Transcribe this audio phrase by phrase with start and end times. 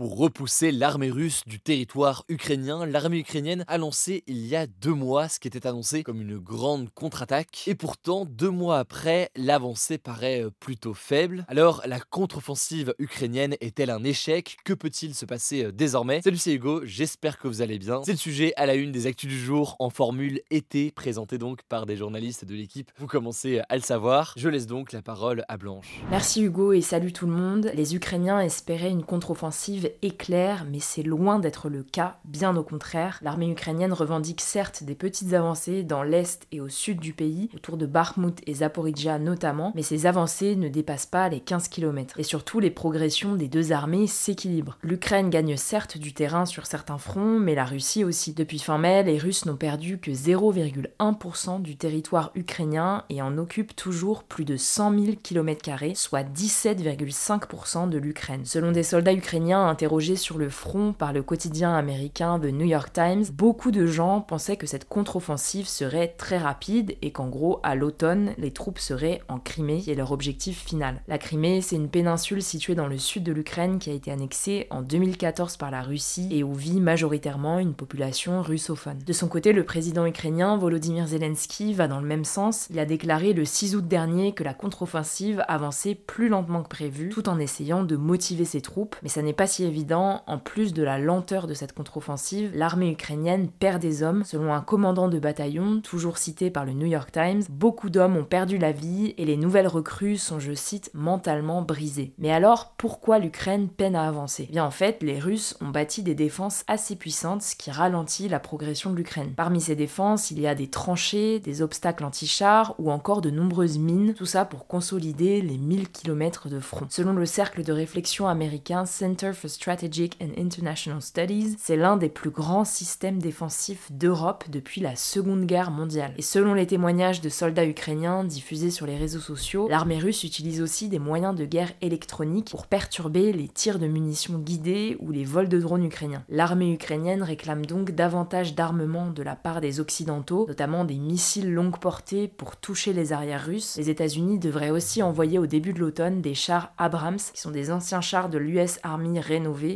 [0.00, 4.94] Pour repousser l'armée russe du territoire ukrainien, l'armée ukrainienne a lancé il y a deux
[4.94, 7.64] mois ce qui était annoncé comme une grande contre-attaque.
[7.66, 11.44] Et pourtant, deux mois après, l'avancée paraît euh, plutôt faible.
[11.48, 14.56] Alors, la contre-offensive ukrainienne est-elle un échec?
[14.64, 16.22] Que peut-il se passer euh, désormais?
[16.22, 18.00] Salut, c'est Hugo, j'espère que vous allez bien.
[18.02, 21.62] C'est le sujet à la une des actus du jour en formule été, présenté donc
[21.64, 22.90] par des journalistes de l'équipe.
[22.96, 24.32] Vous commencez euh, à le savoir.
[24.38, 26.00] Je laisse donc la parole à Blanche.
[26.10, 27.70] Merci Hugo et salut tout le monde.
[27.74, 33.18] Les Ukrainiens espéraient une contre-offensive éclair, mais c'est loin d'être le cas, bien au contraire.
[33.22, 37.76] L'armée ukrainienne revendique certes des petites avancées dans l'est et au sud du pays, autour
[37.76, 42.18] de Bakhmut et Zaporizhia notamment, mais ces avancées ne dépassent pas les 15 km.
[42.18, 44.78] Et surtout, les progressions des deux armées s'équilibrent.
[44.82, 48.32] L'Ukraine gagne certes du terrain sur certains fronts, mais la Russie aussi.
[48.32, 53.76] Depuis fin mai, les Russes n'ont perdu que 0,1% du territoire ukrainien et en occupent
[53.76, 55.60] toujours plus de 100 000 km,
[55.94, 58.44] soit 17,5% de l'Ukraine.
[58.44, 62.92] Selon des soldats ukrainiens interrogés sur le front par le quotidien américain The New York
[62.92, 67.74] Times, beaucoup de gens pensaient que cette contre-offensive serait très rapide et qu'en gros, à
[67.74, 71.02] l'automne, les troupes seraient en Crimée, qui est leur objectif final.
[71.08, 74.66] La Crimée, c'est une péninsule située dans le sud de l'Ukraine qui a été annexée
[74.70, 78.98] en 2014 par la Russie et où vit majoritairement une population russophone.
[79.06, 82.66] De son côté, le président ukrainien Volodymyr Zelensky va dans le même sens.
[82.70, 87.08] Il a déclaré le 6 août dernier que la contre-offensive avançait plus lentement que prévu,
[87.08, 90.72] tout en essayant de motiver ses troupes, mais ça n'est pas si évident, en plus
[90.72, 94.24] de la lenteur de cette contre-offensive, l'armée ukrainienne perd des hommes.
[94.24, 98.24] Selon un commandant de bataillon, toujours cité par le New York Times, beaucoup d'hommes ont
[98.24, 102.12] perdu la vie et les nouvelles recrues sont, je cite, mentalement brisées.
[102.18, 104.46] Mais alors, pourquoi l'Ukraine peine à avancer?
[104.48, 108.28] Eh Bien en fait, les Russes ont bâti des défenses assez puissantes, ce qui ralentit
[108.28, 109.32] la progression de l'Ukraine.
[109.36, 113.78] Parmi ces défenses, il y a des tranchées, des obstacles anti-chars ou encore de nombreuses
[113.78, 116.86] mines, tout ça pour consolider les 1000 km de front.
[116.88, 122.08] Selon le cercle de réflexion américain Center for Strategic and International Studies, c'est l'un des
[122.08, 126.14] plus grands systèmes défensifs d'Europe depuis la Seconde Guerre mondiale.
[126.16, 130.62] Et selon les témoignages de soldats ukrainiens diffusés sur les réseaux sociaux, l'armée russe utilise
[130.62, 135.24] aussi des moyens de guerre électroniques pour perturber les tirs de munitions guidés ou les
[135.24, 136.24] vols de drones ukrainiens.
[136.28, 141.78] L'armée ukrainienne réclame donc davantage d'armement de la part des Occidentaux, notamment des missiles longue
[141.78, 143.76] portée pour toucher les arrières russes.
[143.76, 147.70] Les États-Unis devraient aussi envoyer au début de l'automne des chars Abrams, qui sont des
[147.70, 149.18] anciens chars de l'US Army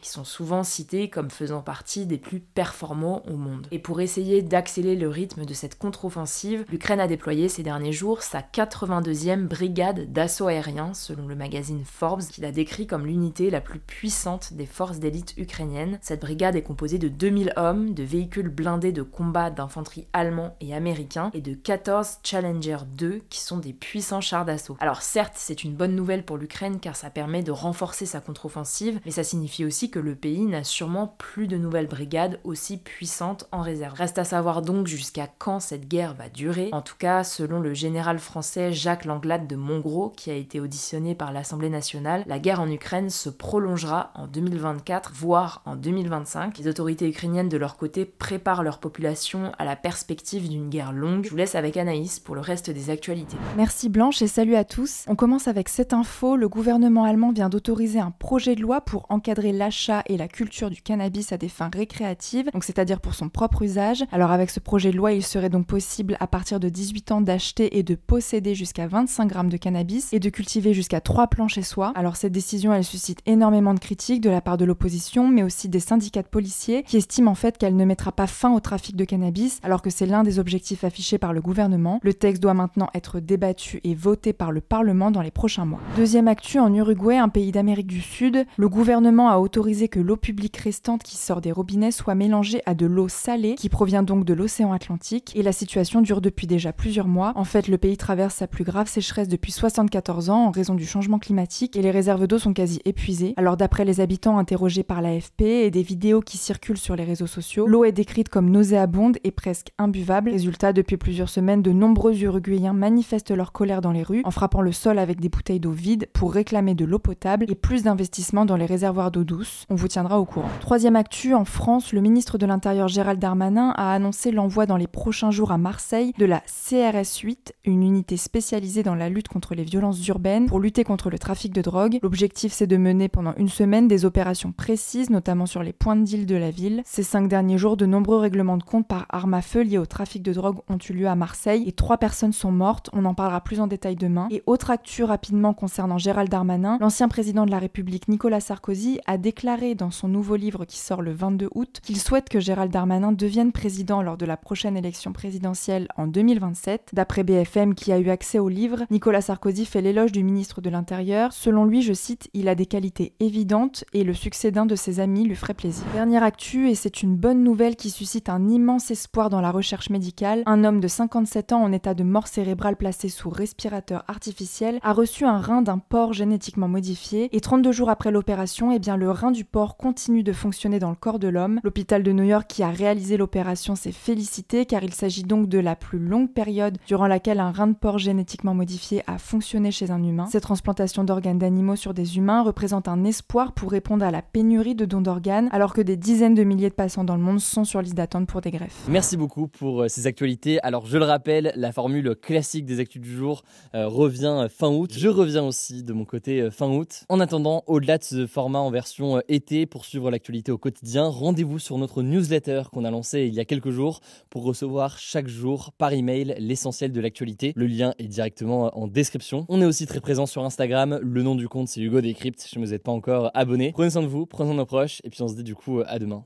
[0.00, 3.66] qui sont souvent cités comme faisant partie des plus performants au monde.
[3.70, 8.22] Et pour essayer d'accélérer le rythme de cette contre-offensive, l'Ukraine a déployé ces derniers jours
[8.22, 13.60] sa 82e brigade d'assaut aérien, selon le magazine Forbes, qui l'a décrit comme l'unité la
[13.60, 15.98] plus puissante des forces d'élite ukrainiennes.
[16.02, 20.74] Cette brigade est composée de 2000 hommes, de véhicules blindés de combat d'infanterie allemands et
[20.74, 24.76] américains, et de 14 Challenger 2, qui sont des puissants chars d'assaut.
[24.80, 29.00] Alors certes, c'est une bonne nouvelle pour l'Ukraine car ça permet de renforcer sa contre-offensive,
[29.04, 33.48] mais ça signifie aussi que le pays n'a sûrement plus de nouvelles brigades aussi puissantes
[33.52, 33.94] en réserve.
[33.94, 36.70] Reste à savoir donc jusqu'à quand cette guerre va durer.
[36.72, 41.14] En tout cas, selon le général français Jacques Langlade de Montgros, qui a été auditionné
[41.14, 46.58] par l'Assemblée nationale, la guerre en Ukraine se prolongera en 2024, voire en 2025.
[46.58, 51.24] Les autorités ukrainiennes de leur côté préparent leur population à la perspective d'une guerre longue.
[51.24, 53.36] Je vous laisse avec Anaïs pour le reste des actualités.
[53.56, 55.04] Merci Blanche et salut à tous.
[55.08, 56.36] On commence avec cette info.
[56.36, 60.70] Le gouvernement allemand vient d'autoriser un projet de loi pour encadrer l'achat et la culture
[60.70, 64.04] du cannabis à des fins récréatives, donc c'est-à-dire pour son propre usage.
[64.12, 67.20] Alors avec ce projet de loi, il serait donc possible à partir de 18 ans
[67.20, 71.48] d'acheter et de posséder jusqu'à 25 grammes de cannabis et de cultiver jusqu'à 3 plants
[71.48, 71.92] chez soi.
[71.94, 75.68] Alors cette décision, elle suscite énormément de critiques de la part de l'opposition, mais aussi
[75.68, 78.96] des syndicats de policiers qui estiment en fait qu'elle ne mettra pas fin au trafic
[78.96, 82.00] de cannabis, alors que c'est l'un des objectifs affichés par le gouvernement.
[82.02, 85.80] Le texte doit maintenant être débattu et voté par le Parlement dans les prochains mois.
[85.96, 90.00] Deuxième actu, en Uruguay, un pays d'Amérique du Sud, le gouvernement gouvernement a autorisé que
[90.00, 94.02] l'eau publique restante qui sort des robinets soit mélangée à de l'eau salée qui provient
[94.02, 97.32] donc de l'océan Atlantique et la situation dure depuis déjà plusieurs mois.
[97.34, 100.86] En fait, le pays traverse sa plus grave sécheresse depuis 74 ans en raison du
[100.86, 103.34] changement climatique et les réserves d'eau sont quasi épuisées.
[103.36, 107.26] Alors d'après les habitants interrogés par l'AFP et des vidéos qui circulent sur les réseaux
[107.26, 110.30] sociaux, l'eau est décrite comme nauséabonde et presque imbuvable.
[110.30, 114.60] Résultat, depuis plusieurs semaines, de nombreux Uruguayens manifestent leur colère dans les rues en frappant
[114.60, 118.46] le sol avec des bouteilles d'eau vides pour réclamer de l'eau potable et plus d'investissements
[118.46, 119.64] dans les réservoirs d'eau douce.
[119.70, 120.48] On vous tiendra au courant.
[120.60, 124.86] Troisième actu, en France, le ministre de l'Intérieur Gérald Darmanin a annoncé l'envoi dans les
[124.86, 129.54] prochains jours à Marseille de la CRS 8, une unité spécialisée dans la lutte contre
[129.54, 131.98] les violences urbaines pour lutter contre le trafic de drogue.
[132.02, 136.04] L'objectif c'est de mener pendant une semaine des opérations précises, notamment sur les points de
[136.04, 136.82] deal de la ville.
[136.84, 139.86] Ces cinq derniers jours, de nombreux règlements de compte par arme à feu liés au
[139.86, 142.90] trafic de drogue ont eu lieu à Marseille et trois personnes sont mortes.
[142.92, 144.28] On en parlera plus en détail demain.
[144.30, 149.18] Et autre actu rapidement concernant Gérald Darmanin, l'ancien président de la République Nicolas Sarkozy a
[149.18, 153.12] déclaré dans son nouveau livre qui sort le 22 août qu'il souhaite que Gérald Darmanin
[153.12, 156.90] devienne président lors de la prochaine élection présidentielle en 2027.
[156.92, 160.70] D'après BFM qui a eu accès au livre, Nicolas Sarkozy fait l'éloge du ministre de
[160.70, 161.32] l'Intérieur.
[161.32, 165.00] Selon lui, je cite, il a des qualités évidentes et le succès d'un de ses
[165.00, 165.84] amis lui ferait plaisir.
[165.92, 169.90] Dernière actu, et c'est une bonne nouvelle qui suscite un immense espoir dans la recherche
[169.90, 174.78] médicale, un homme de 57 ans en état de mort cérébrale placé sous respirateur artificiel
[174.82, 179.10] a reçu un rein d'un porc génétiquement modifié et 32 jours après l'opération, eh le
[179.10, 181.60] rein du porc continue de fonctionner dans le corps de l'homme.
[181.62, 185.58] L'hôpital de New York qui a réalisé l'opération s'est félicité car il s'agit donc de
[185.58, 189.90] la plus longue période durant laquelle un rein de porc génétiquement modifié a fonctionné chez
[189.90, 190.26] un humain.
[190.30, 194.74] Cette transplantation d'organes d'animaux sur des humains représente un espoir pour répondre à la pénurie
[194.74, 197.64] de dons d'organes alors que des dizaines de milliers de patients dans le monde sont
[197.64, 198.84] sur liste d'attente pour des greffes.
[198.88, 200.60] Merci beaucoup pour euh, ces actualités.
[200.62, 203.42] Alors je le rappelle, la formule classique des actus du jour
[203.74, 204.92] euh, revient fin août.
[204.94, 207.04] Je reviens aussi de mon côté euh, fin août.
[207.08, 211.58] En attendant, au-delà de ce format en version été pour suivre l'actualité au quotidien, rendez-vous
[211.58, 213.98] sur notre newsletter qu'on a lancé il y a quelques jours
[214.30, 217.52] pour recevoir chaque jour par email l'essentiel de l'actualité.
[217.56, 219.46] Le lien est directement en description.
[219.48, 221.00] On est aussi très présent sur Instagram.
[221.02, 222.38] Le nom du compte c'est Hugo Décrypte.
[222.38, 225.00] Si vous n'êtes pas encore abonné, prenez soin de vous, prenez soin de nos proches
[225.02, 226.24] et puis on se dit du coup à demain.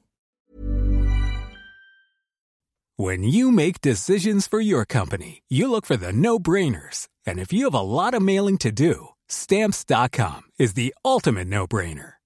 [2.99, 7.09] When you make decisions for your company, you look for the no-brainers.
[7.27, 12.22] And if you have a lot of mailing to do, stamps.com is the ultimate no-brainer.